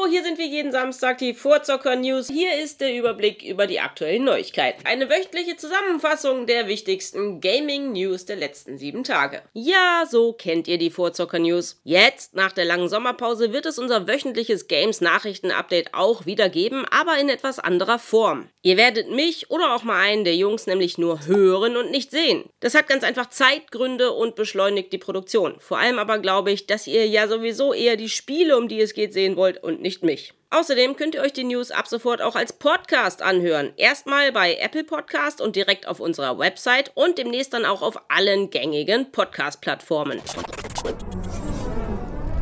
Hallo, 0.00 0.10
hier 0.10 0.22
sind 0.22 0.38
wir 0.38 0.46
jeden 0.46 0.72
Samstag, 0.72 1.18
die 1.18 1.34
Vorzocker 1.34 1.96
News. 1.96 2.28
Hier 2.28 2.58
ist 2.62 2.80
der 2.80 2.94
Überblick 2.94 3.42
über 3.42 3.66
die 3.66 3.80
aktuellen 3.80 4.24
Neuigkeiten. 4.24 4.86
Eine 4.86 5.10
wöchentliche 5.10 5.56
Zusammenfassung 5.56 6.46
der 6.46 6.68
wichtigsten 6.68 7.40
Gaming 7.40 7.92
News 7.92 8.24
der 8.24 8.36
letzten 8.36 8.78
sieben 8.78 9.04
Tage. 9.04 9.42
Ja, 9.52 10.04
so 10.08 10.32
kennt 10.32 10.68
ihr 10.68 10.78
die 10.78 10.90
Vorzocker 10.90 11.38
News. 11.38 11.80
Jetzt, 11.84 12.34
nach 12.34 12.52
der 12.52 12.64
langen 12.64 12.88
Sommerpause, 12.88 13.52
wird 13.52 13.66
es 13.66 13.78
unser 13.78 14.06
wöchentliches 14.06 14.68
Games 14.68 15.00
Nachrichten 15.00 15.50
Update 15.50 15.92
auch 15.92 16.24
wieder 16.24 16.48
geben, 16.48 16.84
aber 16.90 17.18
in 17.18 17.28
etwas 17.28 17.58
anderer 17.58 17.98
Form. 17.98 18.48
Ihr 18.62 18.76
werdet 18.76 19.10
mich 19.10 19.50
oder 19.50 19.74
auch 19.74 19.84
mal 19.84 20.00
einen 20.00 20.24
der 20.24 20.36
Jungs 20.36 20.66
nämlich 20.66 20.98
nur 20.98 21.26
hören 21.26 21.76
und 21.76 21.90
nicht 21.90 22.10
sehen. 22.10 22.44
Das 22.60 22.74
hat 22.74 22.88
ganz 22.88 23.04
einfach 23.04 23.28
Zeitgründe 23.30 24.12
und 24.12 24.34
beschleunigt 24.34 24.92
die 24.92 24.98
Produktion. 24.98 25.56
Vor 25.58 25.78
allem 25.78 25.98
aber 25.98 26.18
glaube 26.18 26.52
ich, 26.52 26.66
dass 26.66 26.86
ihr 26.86 27.06
ja 27.06 27.26
sowieso 27.28 27.74
eher 27.74 27.96
die 27.96 28.08
Spiele, 28.08 28.56
um 28.56 28.68
die 28.68 28.80
es 28.80 28.94
geht, 28.94 29.12
sehen 29.12 29.36
wollt 29.36 29.62
und 29.62 29.80
nicht 29.80 29.89
mich. 30.02 30.32
Außerdem 30.50 30.96
könnt 30.96 31.14
ihr 31.14 31.20
euch 31.20 31.32
die 31.32 31.44
News 31.44 31.70
ab 31.70 31.86
sofort 31.86 32.22
auch 32.22 32.34
als 32.34 32.52
Podcast 32.52 33.22
anhören. 33.22 33.72
Erstmal 33.76 34.32
bei 34.32 34.56
Apple 34.56 34.84
Podcast 34.84 35.40
und 35.40 35.54
direkt 35.54 35.86
auf 35.86 36.00
unserer 36.00 36.38
Website 36.38 36.90
und 36.94 37.18
demnächst 37.18 37.52
dann 37.52 37.64
auch 37.64 37.82
auf 37.82 38.00
allen 38.08 38.50
gängigen 38.50 39.12
Podcast-Plattformen. 39.12 40.20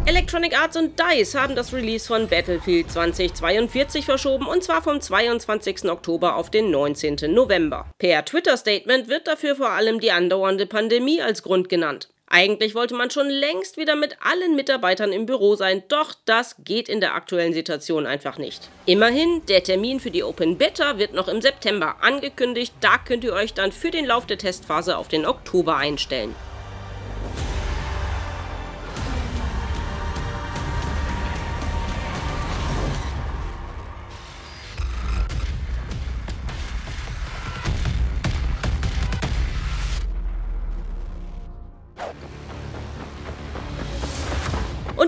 Electronic 0.08 0.58
Arts 0.58 0.74
und 0.78 0.98
DICE 0.98 1.34
haben 1.34 1.54
das 1.54 1.74
Release 1.74 2.06
von 2.06 2.28
Battlefield 2.28 2.90
2042 2.90 4.06
verschoben 4.06 4.46
und 4.46 4.64
zwar 4.64 4.82
vom 4.82 5.02
22. 5.02 5.84
Oktober 5.90 6.36
auf 6.36 6.48
den 6.50 6.70
19. 6.70 7.16
November. 7.34 7.90
Per 7.98 8.24
Twitter-Statement 8.24 9.08
wird 9.08 9.28
dafür 9.28 9.54
vor 9.54 9.68
allem 9.68 10.00
die 10.00 10.10
andauernde 10.10 10.64
Pandemie 10.64 11.20
als 11.20 11.42
Grund 11.42 11.68
genannt. 11.68 12.08
Eigentlich 12.30 12.74
wollte 12.74 12.94
man 12.94 13.10
schon 13.10 13.30
längst 13.30 13.78
wieder 13.78 13.96
mit 13.96 14.16
allen 14.20 14.54
Mitarbeitern 14.54 15.12
im 15.12 15.24
Büro 15.24 15.56
sein, 15.56 15.82
doch 15.88 16.14
das 16.26 16.56
geht 16.58 16.88
in 16.88 17.00
der 17.00 17.14
aktuellen 17.14 17.54
Situation 17.54 18.06
einfach 18.06 18.36
nicht. 18.36 18.68
Immerhin, 18.84 19.42
der 19.48 19.62
Termin 19.62 19.98
für 19.98 20.10
die 20.10 20.22
Open 20.22 20.58
Beta 20.58 20.98
wird 20.98 21.14
noch 21.14 21.28
im 21.28 21.40
September 21.40 21.96
angekündigt, 22.02 22.74
da 22.80 22.98
könnt 22.98 23.24
ihr 23.24 23.32
euch 23.32 23.54
dann 23.54 23.72
für 23.72 23.90
den 23.90 24.04
Lauf 24.04 24.26
der 24.26 24.36
Testphase 24.36 24.98
auf 24.98 25.08
den 25.08 25.24
Oktober 25.24 25.76
einstellen. 25.76 26.34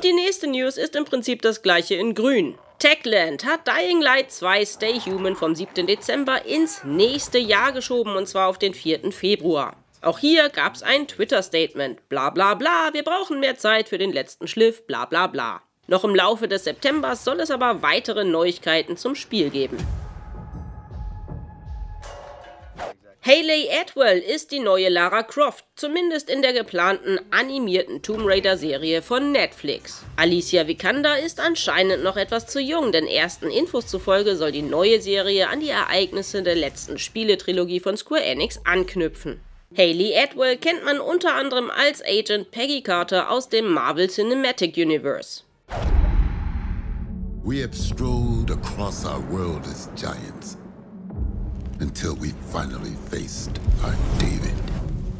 Und 0.00 0.04
die 0.04 0.14
nächste 0.14 0.46
News 0.46 0.78
ist 0.78 0.96
im 0.96 1.04
Prinzip 1.04 1.42
das 1.42 1.60
gleiche 1.60 1.94
in 1.94 2.14
grün. 2.14 2.56
Techland 2.78 3.44
hat 3.44 3.68
Dying 3.68 4.00
Light 4.00 4.32
2 4.32 4.64
Stay 4.64 4.98
Human 4.98 5.36
vom 5.36 5.54
7. 5.54 5.86
Dezember 5.86 6.46
ins 6.46 6.84
nächste 6.84 7.36
Jahr 7.36 7.72
geschoben 7.72 8.16
und 8.16 8.26
zwar 8.26 8.48
auf 8.48 8.56
den 8.56 8.72
4. 8.72 9.12
Februar. 9.12 9.76
Auch 10.00 10.18
hier 10.18 10.48
gab 10.48 10.74
es 10.74 10.82
ein 10.82 11.06
Twitter-Statement. 11.06 12.08
Bla 12.08 12.30
bla 12.30 12.54
bla, 12.54 12.94
wir 12.94 13.04
brauchen 13.04 13.40
mehr 13.40 13.58
Zeit 13.58 13.90
für 13.90 13.98
den 13.98 14.10
letzten 14.10 14.48
Schliff, 14.48 14.86
bla 14.86 15.04
bla 15.04 15.26
bla. 15.26 15.60
Noch 15.86 16.04
im 16.04 16.14
Laufe 16.14 16.48
des 16.48 16.64
Septembers 16.64 17.22
soll 17.22 17.38
es 17.40 17.50
aber 17.50 17.82
weitere 17.82 18.24
Neuigkeiten 18.24 18.96
zum 18.96 19.14
Spiel 19.14 19.50
geben. 19.50 19.76
Hayley 23.33 23.69
Atwell 23.70 24.19
ist 24.19 24.50
die 24.50 24.59
neue 24.59 24.89
Lara 24.89 25.23
Croft, 25.23 25.64
zumindest 25.77 26.28
in 26.28 26.42
der 26.42 26.53
geplanten 26.53 27.20
animierten 27.31 28.03
Tomb 28.03 28.25
Raider 28.25 28.56
Serie 28.56 29.03
von 29.03 29.31
Netflix. 29.31 30.03
Alicia 30.17 30.67
Vikander 30.67 31.17
ist 31.17 31.39
anscheinend 31.39 32.03
noch 32.03 32.17
etwas 32.17 32.48
zu 32.48 32.58
jung, 32.61 32.91
denn 32.91 33.06
ersten 33.06 33.48
Infos 33.48 33.86
zufolge 33.86 34.34
soll 34.34 34.51
die 34.51 34.62
neue 34.62 35.01
Serie 35.01 35.48
an 35.48 35.61
die 35.61 35.69
Ereignisse 35.69 36.42
der 36.42 36.56
letzten 36.56 36.98
Spieletrilogie 36.98 37.78
von 37.78 37.97
Square 37.97 38.25
Enix 38.25 38.58
anknüpfen. 38.64 39.41
Hayley 39.77 40.13
Atwell 40.17 40.57
kennt 40.57 40.85
man 40.85 40.98
unter 40.98 41.33
anderem 41.36 41.70
als 41.70 42.02
Agent 42.02 42.51
Peggy 42.51 42.83
Carter 42.83 43.30
aus 43.30 43.48
dem 43.48 43.73
Marvel 43.73 44.08
Cinematic 44.08 44.77
Universe. 44.77 45.45
We 47.45 47.63
have 47.63 47.77
strolled 47.77 48.51
across 48.51 49.05
our 49.05 49.23
world 49.30 49.64
as 49.69 49.89
giants 49.95 50.57
until 51.80 52.14
we 52.14 52.33
finally 52.52 52.95
faced 53.11 53.51
our 53.83 53.95
David. 54.18 54.55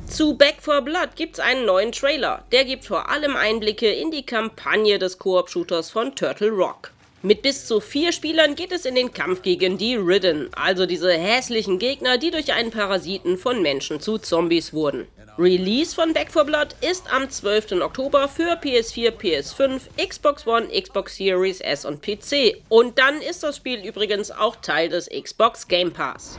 Zu 0.07 0.35
Back 0.35 0.61
for 0.61 0.81
Blood 0.83 1.15
gibt's 1.17 1.41
einen 1.41 1.67
neuen 1.67 1.93
Trailer. 1.93 2.45
Der 2.53 2.65
gibt 2.65 2.85
vor 2.85 3.09
allem 3.09 3.37
Einblicke 3.37 3.91
in 3.91 4.11
die 4.11 4.27
Kampagne 4.27 4.99
des 4.99 5.19
Koop-Shooters 5.19 5.91
von 5.91 6.15
Turtle 6.15 6.51
Rock. 6.51 6.93
Mit 7.23 7.43
bis 7.43 7.67
zu 7.67 7.81
vier 7.81 8.13
Spielern 8.13 8.55
geht 8.55 8.73
es 8.73 8.87
in 8.87 8.95
den 8.95 9.13
Kampf 9.13 9.43
gegen 9.43 9.77
die 9.77 9.95
Ridden, 9.95 10.49
also 10.55 10.87
diese 10.87 11.13
hässlichen 11.13 11.79
Gegner, 11.79 12.17
die 12.17 12.31
durch 12.31 12.55
einen 12.55 12.71
Parasiten 12.71 13.37
von 13.37 13.61
Menschen 13.61 14.01
zu 14.01 14.17
Zombies 14.17 14.73
wurden. 14.73 15.07
Release 15.39 15.95
von 15.95 16.15
Back 16.15 16.33
4 16.33 16.45
Blood 16.45 16.69
ist 16.81 17.13
am 17.13 17.29
12. 17.29 17.73
Oktober 17.83 18.27
für 18.27 18.55
PS4, 18.55 19.11
PS5, 19.11 19.81
Xbox 20.09 20.47
One, 20.47 20.69
Xbox 20.69 21.17
Series 21.17 21.61
S 21.61 21.85
und 21.85 22.01
PC. 22.01 22.63
Und 22.71 22.99
dann 22.99 23.21
ist 23.21 23.43
das 23.43 23.59
Spiel 23.59 23.85
übrigens 23.87 24.31
auch 24.31 24.57
Teil 24.57 24.89
des 24.89 25.11
Xbox 25.11 25.69
Game 25.69 25.93
Pass. 25.93 26.39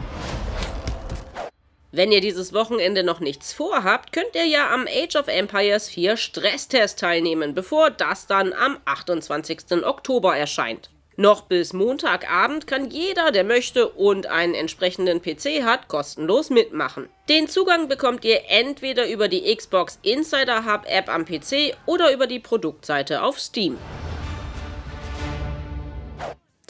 Wenn 1.93 2.13
ihr 2.13 2.21
dieses 2.21 2.53
Wochenende 2.53 3.03
noch 3.03 3.19
nichts 3.19 3.51
vorhabt, 3.51 4.13
könnt 4.13 4.33
ihr 4.33 4.45
ja 4.45 4.73
am 4.73 4.87
Age 4.87 5.17
of 5.17 5.27
Empires 5.27 5.89
4 5.89 6.15
Stresstest 6.15 6.99
teilnehmen, 6.99 7.53
bevor 7.53 7.89
das 7.89 8.27
dann 8.27 8.53
am 8.53 8.77
28. 8.85 9.83
Oktober 9.83 10.37
erscheint. 10.37 10.89
Noch 11.17 11.41
bis 11.41 11.73
Montagabend 11.73 12.65
kann 12.65 12.89
jeder, 12.89 13.31
der 13.31 13.43
möchte 13.43 13.89
und 13.89 14.27
einen 14.27 14.55
entsprechenden 14.55 15.21
PC 15.21 15.63
hat, 15.63 15.89
kostenlos 15.89 16.49
mitmachen. 16.49 17.09
Den 17.27 17.49
Zugang 17.49 17.89
bekommt 17.89 18.23
ihr 18.23 18.39
entweder 18.47 19.09
über 19.09 19.27
die 19.27 19.53
Xbox 19.53 19.99
Insider 20.01 20.65
Hub 20.65 20.85
App 20.87 21.09
am 21.09 21.25
PC 21.25 21.75
oder 21.85 22.13
über 22.13 22.25
die 22.25 22.39
Produktseite 22.39 23.21
auf 23.21 23.37
Steam. 23.37 23.77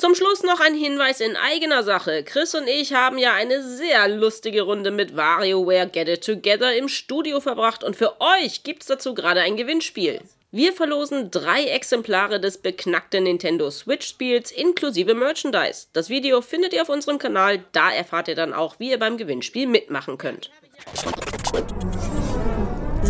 Zum 0.01 0.16
Schluss 0.16 0.41
noch 0.41 0.59
ein 0.59 0.73
Hinweis 0.73 1.22
in 1.22 1.35
eigener 1.35 1.84
Sache. 1.84 2.23
Chris 2.23 2.56
und 2.56 2.67
ich 2.67 2.95
haben 2.95 3.19
ja 3.19 3.35
eine 3.35 3.62
sehr 3.62 4.07
lustige 4.07 4.63
Runde 4.63 4.89
mit 4.89 5.16
WarioWare 5.16 5.85
Get 5.85 6.09
It 6.09 6.25
Together 6.25 6.75
im 6.75 6.88
Studio 6.88 7.39
verbracht 7.39 7.84
und 7.84 7.95
für 7.95 8.19
euch 8.19 8.63
gibt's 8.63 8.88
dazu 8.88 9.13
gerade 9.13 9.41
ein 9.41 9.57
Gewinnspiel. 9.57 10.19
Wir 10.50 10.73
verlosen 10.73 11.29
drei 11.29 11.66
Exemplare 11.66 12.40
des 12.40 12.57
beknackten 12.57 13.25
Nintendo 13.25 13.69
Switch-Spiels 13.69 14.51
inklusive 14.51 15.13
Merchandise. 15.13 15.85
Das 15.94 16.09
Video 16.09 16.41
findet 16.41 16.73
ihr 16.73 16.81
auf 16.81 16.90
unserem 16.90 17.19
Kanal, 17.19 17.63
da 17.72 17.91
erfahrt 17.91 18.28
ihr 18.28 18.35
dann 18.35 18.56
auch, 18.56 18.79
wie 18.79 18.90
ihr 18.90 18.97
beim 18.97 19.17
Gewinnspiel 19.17 19.67
mitmachen 19.67 20.17
könnt. 20.17 20.50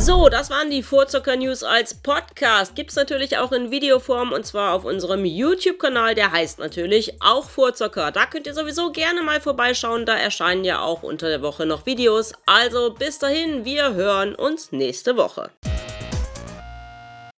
So, 0.01 0.29
das 0.29 0.49
waren 0.49 0.71
die 0.71 0.81
Vorzocker 0.81 1.35
News 1.35 1.61
als 1.61 1.93
Podcast. 1.93 2.73
Gibt 2.73 2.89
es 2.89 2.95
natürlich 2.95 3.37
auch 3.37 3.51
in 3.51 3.69
Videoform 3.69 4.31
und 4.31 4.47
zwar 4.47 4.73
auf 4.73 4.83
unserem 4.83 5.25
YouTube-Kanal. 5.25 6.15
Der 6.15 6.31
heißt 6.31 6.57
natürlich 6.57 7.21
auch 7.21 7.47
Vorzocker. 7.47 8.11
Da 8.11 8.25
könnt 8.25 8.47
ihr 8.47 8.55
sowieso 8.55 8.91
gerne 8.91 9.21
mal 9.21 9.39
vorbeischauen. 9.39 10.07
Da 10.07 10.17
erscheinen 10.17 10.63
ja 10.63 10.81
auch 10.81 11.03
unter 11.03 11.29
der 11.29 11.43
Woche 11.43 11.67
noch 11.67 11.85
Videos. 11.85 12.33
Also 12.47 12.95
bis 12.97 13.19
dahin, 13.19 13.63
wir 13.63 13.93
hören 13.93 14.33
uns 14.33 14.71
nächste 14.71 15.17
Woche. 15.17 15.51